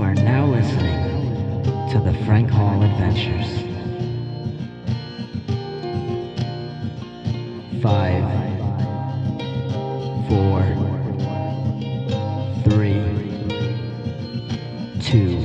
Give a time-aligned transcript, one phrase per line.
[0.00, 3.50] You are now listening to the Frank Hall Adventures.
[7.82, 8.24] Five,
[10.26, 10.62] four,
[12.64, 13.02] three,
[15.02, 15.36] two,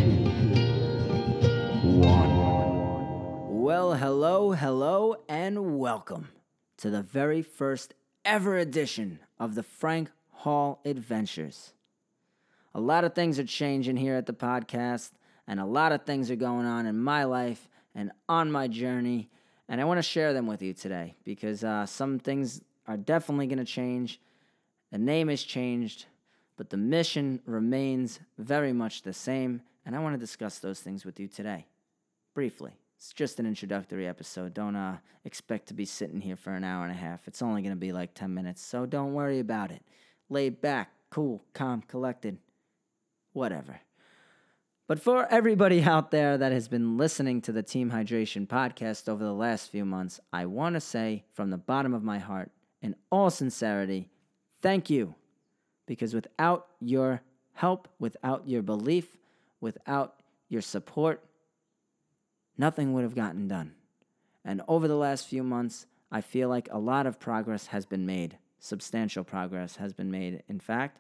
[1.99, 3.61] one.
[3.61, 6.29] Well, hello, hello, and welcome
[6.77, 7.93] to the very first
[8.23, 11.73] ever edition of the Frank Hall Adventures.
[12.75, 15.11] A lot of things are changing here at the podcast,
[15.47, 19.29] and a lot of things are going on in my life and on my journey,
[19.69, 23.47] and I want to share them with you today because uh, some things are definitely
[23.47, 24.19] going to change.
[24.91, 26.07] The name has changed,
[26.57, 31.05] but the mission remains very much the same, and I want to discuss those things
[31.05, 31.67] with you today,
[32.33, 32.73] briefly.
[32.97, 34.53] It's just an introductory episode.
[34.53, 37.25] Don't uh, expect to be sitting here for an hour and a half.
[37.25, 39.81] It's only going to be like 10 minutes, so don't worry about it.
[40.29, 42.37] Laid back, cool, calm, collected,
[43.35, 43.81] whatever.
[44.87, 49.23] But for everybody out there that has been listening to the Team Hydration podcast over
[49.23, 52.95] the last few months, I want to say from the bottom of my heart, in
[53.11, 54.09] all sincerity,
[54.61, 55.15] thank you.
[55.87, 57.21] Because without your
[57.53, 59.17] help, without your belief,
[59.61, 61.23] without your support,
[62.57, 63.73] nothing would have gotten done.
[64.43, 68.05] And over the last few months, I feel like a lot of progress has been
[68.05, 68.37] made.
[68.59, 70.99] Substantial progress has been made, in fact.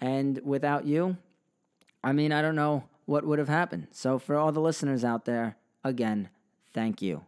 [0.00, 1.16] And without you,
[2.04, 3.88] I mean, I don't know what would have happened.
[3.90, 6.28] So, for all the listeners out there, again,
[6.74, 7.22] thank you.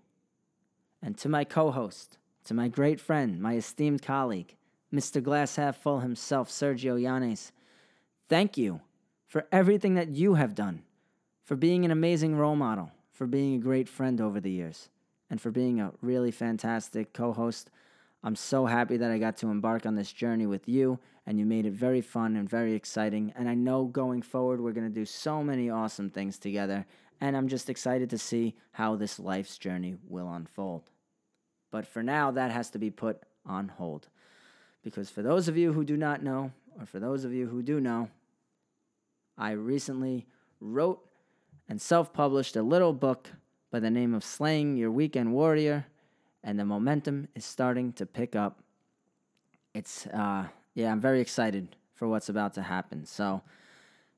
[1.02, 4.54] And to my co host, to my great friend, my esteemed colleague,
[4.92, 5.22] Mr.
[5.22, 7.52] Glass Half Full himself, Sergio Yanes,
[8.28, 8.82] thank you
[9.26, 10.82] for everything that you have done,
[11.42, 14.90] for being an amazing role model, for being a great friend over the years,
[15.30, 17.70] and for being a really fantastic co host.
[18.26, 21.46] I'm so happy that I got to embark on this journey with you, and you
[21.46, 23.32] made it very fun and very exciting.
[23.36, 26.84] And I know going forward, we're going to do so many awesome things together,
[27.20, 30.90] and I'm just excited to see how this life's journey will unfold.
[31.70, 34.08] But for now, that has to be put on hold.
[34.82, 36.50] Because for those of you who do not know,
[36.80, 38.10] or for those of you who do know,
[39.38, 40.26] I recently
[40.60, 41.00] wrote
[41.68, 43.30] and self published a little book
[43.70, 45.86] by the name of Slaying Your Weekend Warrior,
[46.46, 48.60] and the momentum is starting to pick up.
[49.74, 53.04] It's, uh, yeah, I'm very excited for what's about to happen.
[53.04, 53.42] So,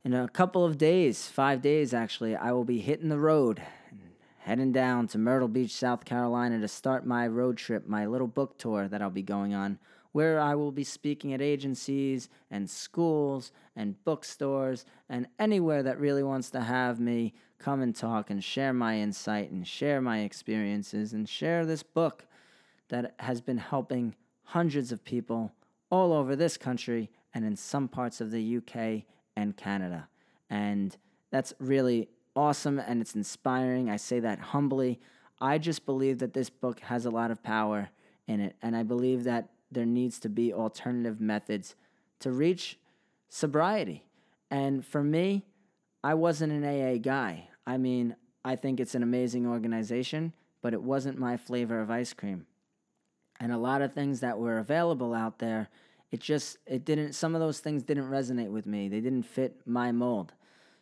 [0.05, 3.63] in a couple of days, five days actually, I will be hitting the road
[4.41, 8.57] heading down to Myrtle Beach, South Carolina to start my road trip, my little book
[8.59, 9.79] tour that I'll be going on
[10.19, 16.25] where I will be speaking at agencies and schools and bookstores and anywhere that really
[16.25, 21.13] wants to have me come and talk and share my insight and share my experiences
[21.13, 22.27] and share this book
[22.89, 25.53] that has been helping hundreds of people
[25.89, 29.05] all over this country and in some parts of the UK
[29.37, 30.09] and Canada.
[30.51, 30.97] And
[31.31, 33.89] that's really awesome and it's inspiring.
[33.89, 34.99] I say that humbly.
[35.41, 37.91] I just believe that this book has a lot of power
[38.27, 38.57] in it.
[38.61, 41.75] And I believe that there needs to be alternative methods
[42.21, 42.79] to reach
[43.29, 44.05] sobriety.
[44.51, 45.45] And for me,
[46.03, 47.49] I wasn't an AA guy.
[47.67, 52.13] I mean, I think it's an amazing organization, but it wasn't my flavor of ice
[52.13, 52.47] cream.
[53.41, 55.69] And a lot of things that were available out there,
[56.11, 58.89] it just it didn't some of those things didn't resonate with me.
[58.89, 60.33] They didn't fit my mold.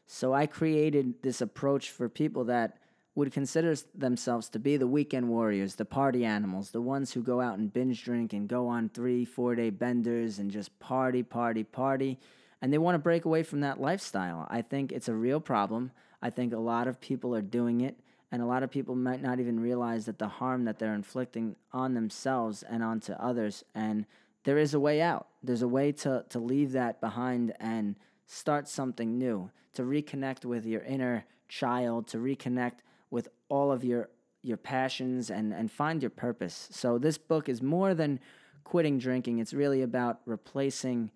[0.07, 2.79] So I created this approach for people that
[3.17, 7.41] would consider themselves to be the weekend warriors, the party animals, the ones who go
[7.41, 11.65] out and binge drink and go on three, four day benders and just party, party,
[11.65, 12.21] party.
[12.61, 14.47] And they want to break away from that lifestyle.
[14.51, 15.91] I think it's a real problem.
[16.21, 17.99] I think a lot of people are doing it,
[18.31, 21.57] and a lot of people might not even realize that the harm that they're inflicting
[21.73, 23.65] on themselves and onto others.
[23.75, 24.05] And
[24.45, 25.29] there is a way out.
[25.43, 30.67] There's a way to, to leave that behind and start something new, to reconnect with
[30.67, 32.79] your inner child, to reconnect
[33.11, 34.09] with all of your
[34.43, 36.69] your passions and and find your purpose.
[36.71, 38.21] So this book is more than
[38.65, 39.39] quitting drinking.
[39.39, 41.11] It's really about replacing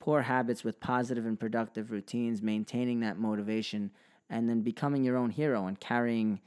[0.00, 3.90] poor habits with positive and productive routines, maintaining that motivation
[4.28, 6.40] and then becoming your own hero and carrying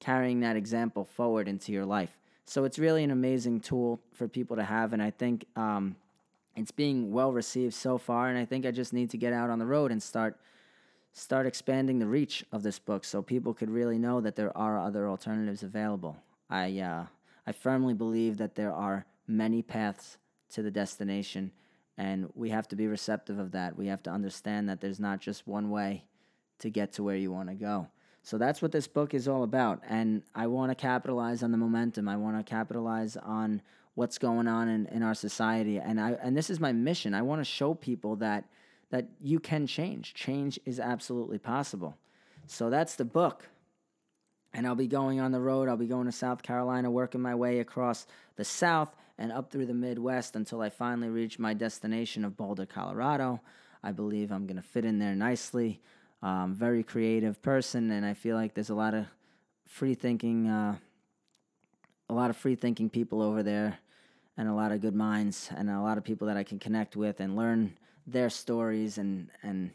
[0.00, 2.16] carrying that example forward into your life.
[2.46, 5.96] So it's really an amazing tool for people to have and I think um,
[6.56, 9.50] it's being well received so far and I think I just need to get out
[9.50, 10.38] on the road and start
[11.18, 14.78] start expanding the reach of this book so people could really know that there are
[14.78, 16.16] other alternatives available.
[16.48, 17.06] I, uh,
[17.44, 20.16] I firmly believe that there are many paths
[20.50, 21.50] to the destination,
[21.96, 23.76] and we have to be receptive of that.
[23.76, 26.04] We have to understand that there's not just one way
[26.60, 27.88] to get to where you want to go.
[28.22, 29.82] So that's what this book is all about.
[29.88, 32.08] And I want to capitalize on the momentum.
[32.08, 33.60] I want to capitalize on
[33.94, 35.78] what's going on in, in our society.
[35.78, 37.14] And I and this is my mission.
[37.14, 38.44] I want to show people that
[38.90, 40.14] that you can change.
[40.14, 41.96] Change is absolutely possible.
[42.46, 43.48] So that's the book.
[44.54, 45.68] And I'll be going on the road.
[45.68, 48.06] I'll be going to South Carolina, working my way across
[48.36, 52.64] the South and up through the Midwest until I finally reach my destination of Boulder,
[52.64, 53.40] Colorado.
[53.82, 55.80] I believe I'm going to fit in there nicely.
[56.22, 59.06] Um, very creative person, and I feel like there's a lot of
[59.66, 60.76] free thinking, uh,
[62.08, 63.78] a lot of free thinking people over there,
[64.36, 66.96] and a lot of good minds, and a lot of people that I can connect
[66.96, 67.76] with and learn
[68.10, 69.70] their stories and and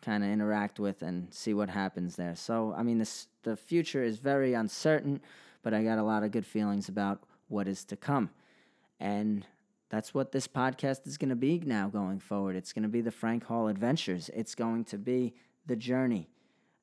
[0.00, 2.34] kind of interact with and see what happens there.
[2.34, 5.20] So, I mean, this the future is very uncertain,
[5.62, 8.30] but I got a lot of good feelings about what is to come.
[9.00, 9.46] And
[9.90, 12.56] that's what this podcast is going to be now going forward.
[12.56, 14.30] It's going to be the Frank Hall Adventures.
[14.34, 15.34] It's going to be
[15.66, 16.28] the journey.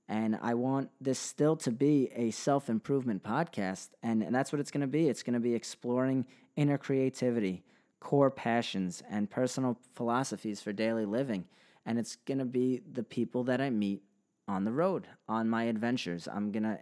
[0.07, 3.89] And I want this still to be a self improvement podcast.
[4.03, 5.09] And, and that's what it's going to be.
[5.09, 6.25] It's going to be exploring
[6.55, 7.63] inner creativity,
[8.05, 11.43] core passions, and personal philosophies for daily living.
[11.87, 14.03] And it's going to be the people that I meet
[14.47, 16.27] on the road, on my adventures.
[16.31, 16.77] I'm going to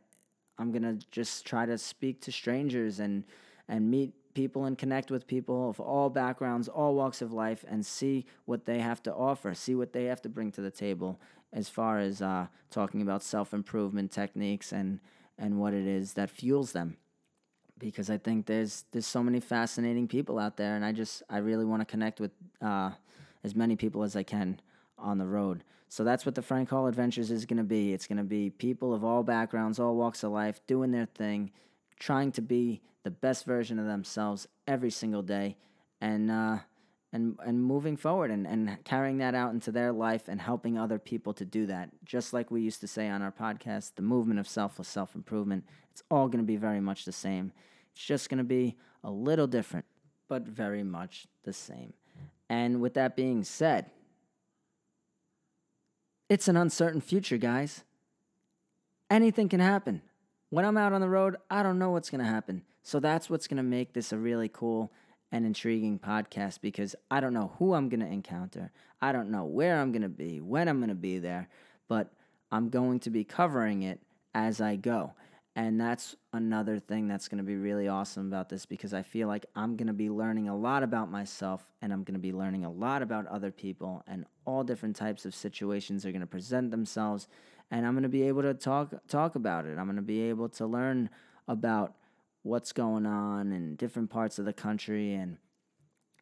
[0.57, 3.23] I'm going to just try to speak to strangers and
[3.69, 7.85] and meet people and connect with people of all backgrounds, all walks of life, and
[7.85, 11.21] see what they have to offer, see what they have to bring to the table
[11.53, 14.99] as far as uh, talking about self improvement techniques and
[15.37, 16.97] and what it is that fuels them.
[17.85, 21.37] Because I think there's there's so many fascinating people out there, and I just I
[21.37, 22.31] really want to connect with
[22.61, 22.91] uh,
[23.43, 24.59] as many people as I can
[24.97, 25.63] on the road.
[25.89, 27.93] So that's what the Frank Hall Adventures is going to be.
[27.93, 31.51] It's going to be people of all backgrounds, all walks of life, doing their thing,
[31.99, 35.55] trying to be the best version of themselves every single day,
[36.01, 36.57] and uh,
[37.11, 40.97] and and moving forward and, and carrying that out into their life and helping other
[40.97, 41.89] people to do that.
[42.03, 45.63] Just like we used to say on our podcast, the movement of selfless self improvement.
[45.91, 47.51] It's all going to be very much the same.
[47.93, 49.85] It's just going to be a little different,
[50.27, 51.93] but very much the same.
[52.49, 53.91] And with that being said,
[56.29, 57.83] it's an uncertain future, guys.
[59.09, 60.01] Anything can happen.
[60.49, 62.63] When I'm out on the road, I don't know what's going to happen.
[62.83, 64.91] So that's what's going to make this a really cool
[65.31, 68.71] and intriguing podcast because I don't know who I'm going to encounter.
[69.01, 71.49] I don't know where I'm going to be, when I'm going to be there,
[71.87, 72.13] but
[72.51, 73.99] I'm going to be covering it
[74.35, 75.13] as I go.
[75.55, 79.27] And that's another thing that's going to be really awesome about this because I feel
[79.27, 82.33] like I'm going to be learning a lot about myself and I'm going to be
[82.33, 86.27] learning a lot about other people and all different types of situations are going to
[86.27, 87.27] present themselves
[87.69, 89.77] and I'm going to be able to talk talk about it.
[89.77, 91.11] I'm going to be able to learn
[91.47, 91.93] about
[92.41, 95.37] what's going on in different parts of the country and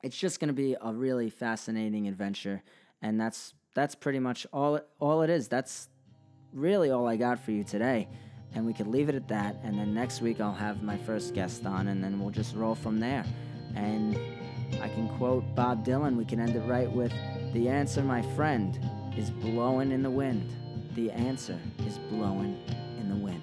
[0.04, 2.64] it's just going to be a really fascinating adventure
[3.02, 5.48] and that's that's pretty much all all it is.
[5.48, 5.88] That's
[6.52, 8.10] really all I got for you today
[8.54, 9.56] and we could leave it at that.
[9.64, 12.76] And then next week I'll have my first guest on, and then we'll just roll
[12.76, 13.26] from there.
[13.76, 14.18] And
[14.82, 16.16] I can quote Bob Dylan.
[16.16, 17.14] We can end it right with
[17.54, 18.80] The answer, my friend,
[19.18, 20.50] is blowing in the wind.
[20.96, 22.58] The answer is blowing
[22.98, 23.42] in the wind.